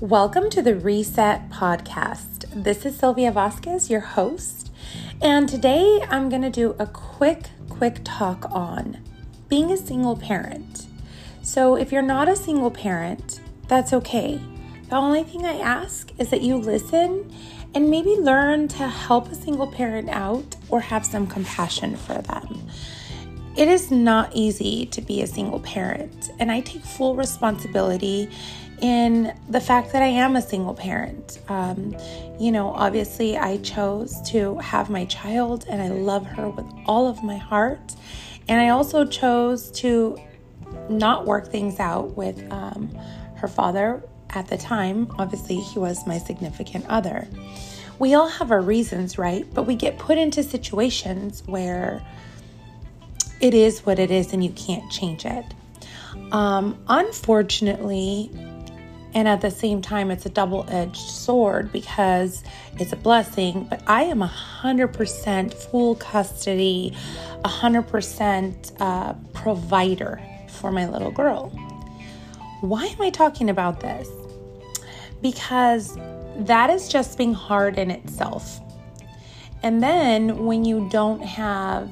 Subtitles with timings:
[0.00, 2.44] Welcome to the Reset Podcast.
[2.54, 4.70] This is Silvia Vasquez, your host,
[5.20, 8.98] and today I'm going to do a quick, quick talk on
[9.48, 10.86] being a single parent.
[11.42, 14.40] So, if you're not a single parent, that's okay.
[14.88, 17.34] The only thing I ask is that you listen
[17.74, 22.68] and maybe learn to help a single parent out or have some compassion for them.
[23.56, 28.30] It is not easy to be a single parent, and I take full responsibility
[28.80, 31.40] in the fact that I am a single parent.
[31.48, 31.96] Um,
[32.38, 37.08] you know, obviously, I chose to have my child, and I love her with all
[37.08, 37.94] of my heart.
[38.48, 40.18] And I also chose to
[40.88, 42.88] not work things out with um,
[43.36, 45.10] her father at the time.
[45.18, 47.28] Obviously, he was my significant other.
[47.98, 49.46] We all have our reasons, right?
[49.52, 52.02] But we get put into situations where
[53.40, 55.44] it is what it is and you can't change it.
[56.32, 58.30] Um, unfortunately,
[59.14, 62.44] and at the same time, it's a double edged sword because
[62.78, 66.94] it's a blessing, but I am 100% full custody,
[67.44, 71.48] 100% uh, provider for my little girl.
[72.60, 74.08] Why am I talking about this?
[75.22, 75.96] Because
[76.36, 78.60] that is just being hard in itself.
[79.62, 81.90] And then when you don't have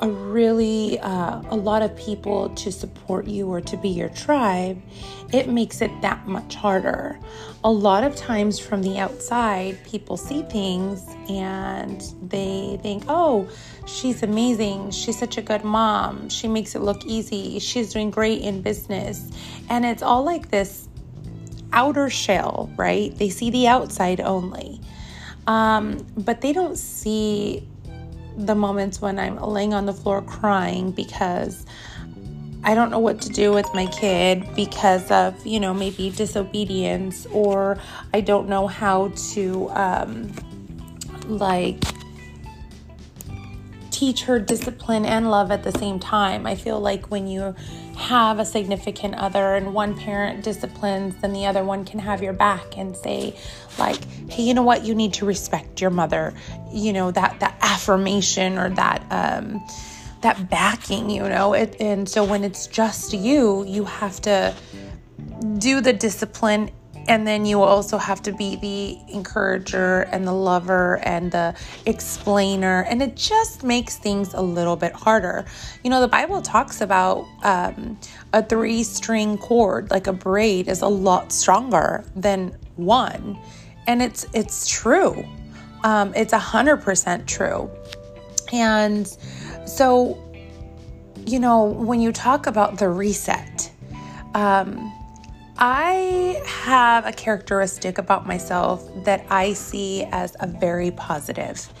[0.00, 4.80] a really uh, a lot of people to support you or to be your tribe
[5.32, 7.18] it makes it that much harder.
[7.64, 13.48] A lot of times from the outside people see things and they think oh
[13.86, 14.90] she's amazing.
[14.90, 16.28] She's such a good mom.
[16.28, 17.58] She makes it look easy.
[17.58, 19.30] She's doing great in business.
[19.68, 20.88] And it's all like this
[21.72, 23.16] outer shell right?
[23.16, 24.80] They see the outside only.
[25.48, 27.66] Um, but they don't see
[28.36, 31.64] the moments when I'm laying on the floor crying because
[32.64, 37.24] I don't know what to do with my kid because of, you know, maybe disobedience,
[37.26, 37.78] or
[38.12, 40.32] I don't know how to, um,
[41.26, 41.80] like,
[43.96, 46.46] teach her discipline and love at the same time.
[46.46, 47.54] I feel like when you
[47.96, 52.34] have a significant other and one parent disciplines, then the other one can have your
[52.34, 53.34] back and say,
[53.78, 56.34] like, hey, you know what, you need to respect your mother.
[56.70, 59.64] You know, that that affirmation or that um
[60.20, 61.54] that backing, you know.
[61.54, 64.54] It, and so when it's just you, you have to
[65.56, 66.70] do the discipline
[67.08, 71.54] and then you also have to be the encourager and the lover and the
[71.86, 72.82] explainer.
[72.88, 75.44] And it just makes things a little bit harder.
[75.84, 77.98] You know, the Bible talks about um,
[78.32, 83.38] a three string cord, like a braid, is a lot stronger than one.
[83.86, 85.24] And it's, it's true.
[85.84, 87.70] Um, it's a hundred percent true.
[88.52, 89.06] And
[89.64, 90.22] so,
[91.26, 93.70] you know, when you talk about the reset,
[94.34, 94.92] um,
[95.58, 101.72] I have a characteristic about myself that I see as a very positive,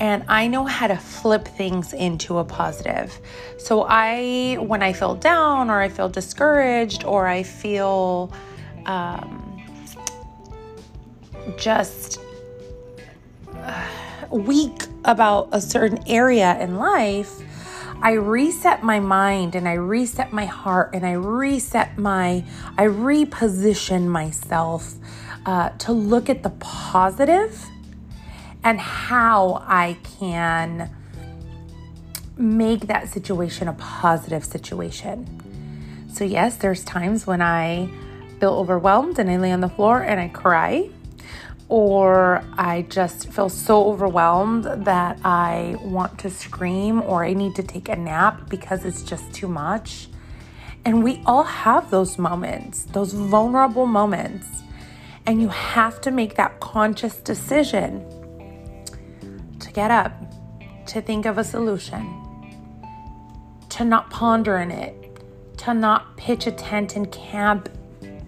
[0.00, 3.18] and I know how to flip things into a positive.
[3.58, 8.30] So I, when I feel down or I feel discouraged or I feel
[8.84, 9.62] um,
[11.56, 12.20] just
[13.54, 13.86] uh,
[14.30, 17.32] weak about a certain area in life,
[18.02, 22.44] I reset my mind and I reset my heart and I reset my,
[22.76, 24.94] I reposition myself
[25.44, 27.64] uh, to look at the positive
[28.62, 30.90] and how I can
[32.36, 35.42] make that situation a positive situation.
[36.12, 37.88] So, yes, there's times when I
[38.40, 40.90] feel overwhelmed and I lay on the floor and I cry
[41.68, 47.62] or I just feel so overwhelmed that I want to scream or I need to
[47.62, 50.08] take a nap because it's just too much.
[50.84, 54.46] And we all have those moments, those vulnerable moments.
[55.26, 58.06] And you have to make that conscious decision
[59.58, 60.12] to get up,
[60.86, 62.06] to think of a solution,
[63.70, 64.94] to not ponder in it,
[65.58, 67.68] to not pitch a tent and camp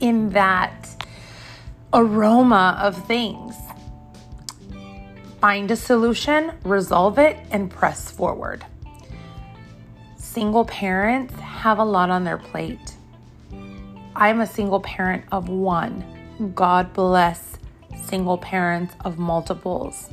[0.01, 0.98] in that
[1.93, 3.55] aroma of things.
[5.41, 8.65] Find a solution, resolve it, and press forward.
[10.17, 12.95] Single parents have a lot on their plate.
[14.15, 16.05] I'm a single parent of one.
[16.55, 17.57] God bless
[18.05, 20.11] single parents of multiples.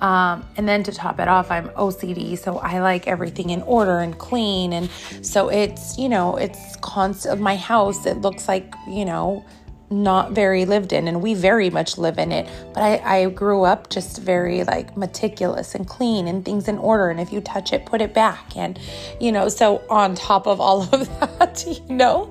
[0.00, 3.98] Um, and then to top it off, I'm OCD, so I like everything in order
[4.00, 4.72] and clean.
[4.72, 4.90] And
[5.22, 7.40] so it's, you know, it's constant.
[7.40, 9.44] My house, it looks like, you know,
[9.92, 12.48] not very lived in and we very much live in it.
[12.74, 17.08] But I, I grew up just very like meticulous and clean and things in order
[17.08, 18.56] and if you touch it put it back.
[18.56, 18.78] And
[19.20, 22.30] you know so on top of all of that you know?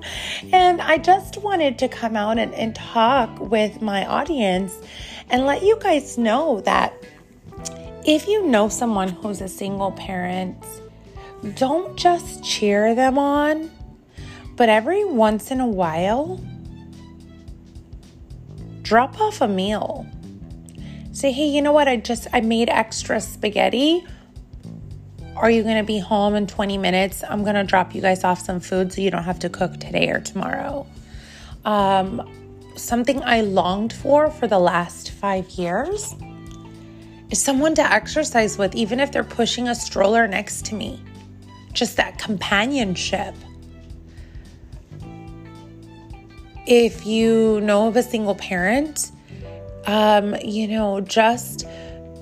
[0.52, 4.76] And i just wanted to come out and, and talk with my audience
[5.30, 6.92] and let you guys know that
[8.04, 10.56] if you know someone who's a single parent
[11.54, 13.70] don't just cheer them on
[14.56, 16.40] but every once in a while
[18.92, 20.06] drop off a meal.
[21.12, 21.88] Say, hey, you know what?
[21.88, 24.06] I just I made extra spaghetti.
[25.34, 27.24] Are you going to be home in 20 minutes?
[27.26, 29.80] I'm going to drop you guys off some food so you don't have to cook
[29.80, 30.86] today or tomorrow.
[31.64, 36.14] Um, something I longed for for the last five years
[37.30, 41.02] is someone to exercise with, even if they're pushing a stroller next to me.
[41.72, 43.34] Just that companionship.
[46.66, 49.10] If you know of a single parent,
[49.86, 51.66] um, you know, just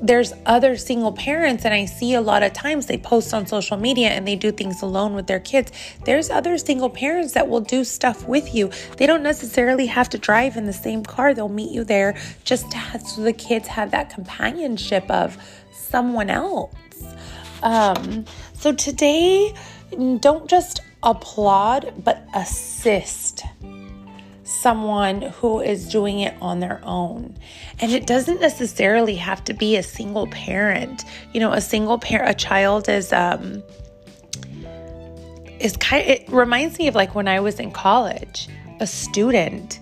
[0.03, 3.77] there's other single parents, and I see a lot of times they post on social
[3.77, 5.73] media and they do things alone with their kids.
[6.07, 8.71] There's other single parents that will do stuff with you.
[8.97, 12.71] They don't necessarily have to drive in the same car, they'll meet you there just
[12.71, 15.37] to have, so the kids have that companionship of
[15.71, 16.75] someone else.
[17.63, 19.55] Um, so today,
[20.21, 23.43] don't just applaud, but assist
[24.61, 27.37] someone who is doing it on their own.
[27.81, 31.05] And it doesn't necessarily have to be a single parent.
[31.33, 33.63] You know, a single parent, a child is um
[35.59, 38.49] is kind of, it reminds me of like when I was in college,
[38.81, 39.81] a student.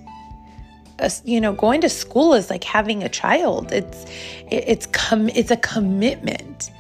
[1.01, 3.73] A, you know, going to school is like having a child.
[3.73, 4.05] It's
[4.51, 6.71] it, it's com- it's a commitment.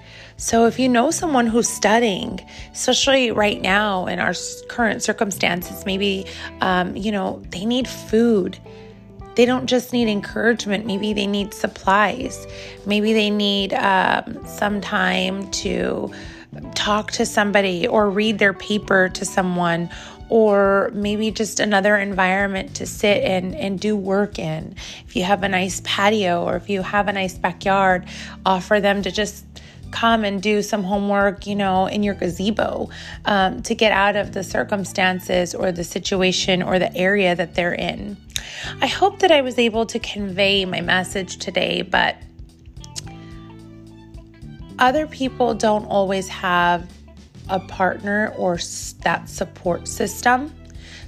[0.40, 2.40] So, if you know someone who's studying,
[2.72, 4.34] especially right now in our
[4.68, 6.26] current circumstances, maybe,
[6.60, 8.56] um, you know, they need food.
[9.34, 10.86] They don't just need encouragement.
[10.86, 12.46] Maybe they need supplies.
[12.86, 16.12] Maybe they need um, some time to
[16.76, 19.90] talk to somebody or read their paper to someone
[20.28, 24.74] or maybe just another environment to sit in and do work in.
[25.06, 28.06] If you have a nice patio or if you have a nice backyard,
[28.44, 29.47] offer them to just
[29.90, 32.88] come and do some homework, you know, in your gazebo
[33.24, 37.74] um, to get out of the circumstances or the situation or the area that they're
[37.74, 38.16] in.
[38.80, 42.16] I hope that I was able to convey my message today, but
[44.78, 46.88] other people don't always have
[47.48, 48.58] a partner or
[49.02, 50.52] that support system.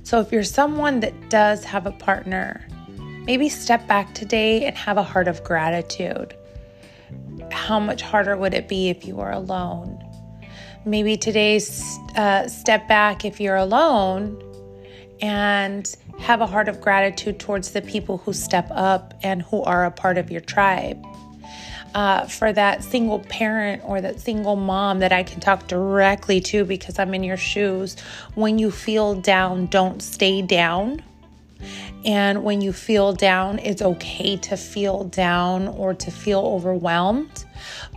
[0.03, 2.67] So if you're someone that does have a partner,
[3.25, 6.35] maybe step back today and have a heart of gratitude
[7.50, 10.02] how much harder would it be if you were alone?
[10.84, 14.42] Maybe today's uh, step back if you're alone
[15.20, 19.84] and have a heart of gratitude towards the people who step up and who are
[19.84, 21.04] a part of your tribe.
[21.92, 26.64] Uh, for that single parent or that single mom that I can talk directly to
[26.64, 27.96] because I'm in your shoes.
[28.36, 31.02] When you feel down, don't stay down.
[32.04, 37.44] And when you feel down, it's okay to feel down or to feel overwhelmed,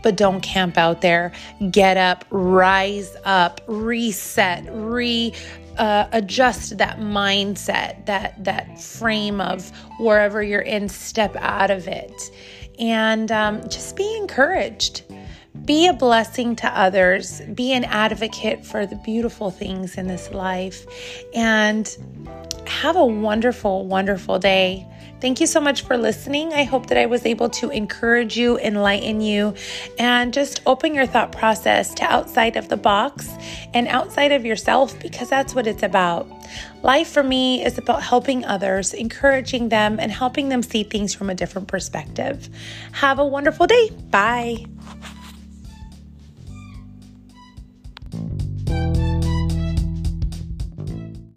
[0.01, 1.31] but don't camp out there.
[1.71, 5.33] Get up, rise up, reset, re
[5.77, 10.89] uh, adjust that mindset, that that frame of wherever you're in.
[10.89, 12.31] Step out of it,
[12.77, 15.03] and um, just be encouraged.
[15.65, 17.41] Be a blessing to others.
[17.53, 20.85] Be an advocate for the beautiful things in this life,
[21.33, 21.87] and
[22.65, 24.85] have a wonderful, wonderful day.
[25.21, 26.51] Thank you so much for listening.
[26.51, 29.53] I hope that I was able to encourage you, enlighten you,
[29.97, 33.29] and just open your thought process to outside of the box
[33.73, 36.29] and outside of yourself because that's what it's about.
[36.81, 41.29] Life for me is about helping others, encouraging them, and helping them see things from
[41.29, 42.49] a different perspective.
[42.91, 43.91] Have a wonderful day.
[44.09, 44.65] Bye.